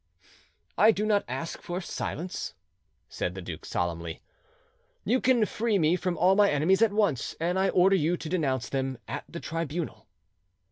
"I 0.79 0.89
do 0.91 1.05
not 1.05 1.23
ask 1.27 1.61
for 1.61 1.79
silence," 1.79 2.55
said 3.07 3.35
the 3.35 3.41
duke 3.43 3.65
solemnly; 3.65 4.23
"you 5.05 5.21
can 5.21 5.45
free 5.45 5.77
me 5.77 5.95
from 5.95 6.17
all 6.17 6.33
my 6.35 6.49
enemies 6.49 6.81
at 6.81 6.91
once, 6.91 7.35
and 7.39 7.59
I 7.59 7.69
order 7.69 7.95
you 7.95 8.17
to 8.17 8.27
denounce 8.27 8.67
them 8.67 8.97
at 9.07 9.25
the 9.29 9.39
tribunal." 9.39 10.07